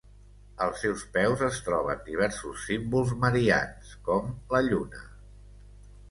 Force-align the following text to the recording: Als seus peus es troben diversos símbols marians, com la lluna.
Als 0.67 0.77
seus 0.83 1.01
peus 1.17 1.41
es 1.47 1.57
troben 1.65 1.99
diversos 2.07 2.63
símbols 2.69 3.11
marians, 3.25 3.91
com 4.09 4.31
la 4.55 4.63
lluna. 4.69 5.03